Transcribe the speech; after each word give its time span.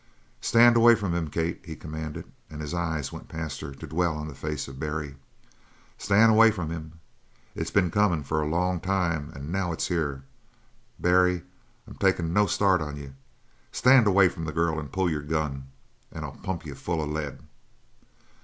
"Stand 0.41 0.75
away 0.77 0.95
from 0.95 1.13
him, 1.13 1.29
Kate," 1.29 1.61
he 1.63 1.75
commanded, 1.75 2.25
and 2.49 2.59
his 2.59 2.73
eyes 2.73 3.11
went 3.11 3.27
past 3.29 3.61
her 3.61 3.71
to 3.71 3.85
dwell 3.85 4.17
on 4.17 4.27
the 4.27 4.33
face 4.33 4.67
of 4.67 4.79
Barry. 4.79 5.13
"Stand 5.99 6.31
away 6.31 6.49
from 6.49 6.71
him. 6.71 6.93
It's 7.53 7.69
been 7.69 7.91
comin' 7.91 8.23
for 8.23 8.41
a 8.41 8.49
long 8.49 8.79
time, 8.79 9.31
and 9.35 9.51
now 9.51 9.71
it's 9.71 9.89
here. 9.89 10.23
Barry 10.97 11.43
I'm 11.85 11.97
takin' 11.97 12.33
no 12.33 12.47
start 12.47 12.81
on 12.81 12.97
you. 12.97 13.13
Stand 13.71 14.07
away 14.07 14.27
from 14.27 14.45
the 14.45 14.51
girl 14.51 14.79
and 14.79 14.91
pull 14.91 15.07
your 15.07 15.21
gun 15.21 15.67
and 16.11 16.25
I'll 16.25 16.31
pump 16.31 16.65
you 16.65 16.73
full 16.73 17.03
of 17.03 17.09
lead." 17.11 17.37